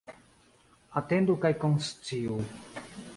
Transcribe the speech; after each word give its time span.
Atendu 1.01 1.37
kaj 1.45 1.51
konsciu. 1.65 2.43